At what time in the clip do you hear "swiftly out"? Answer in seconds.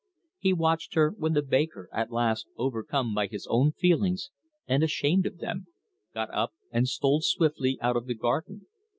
7.21-7.95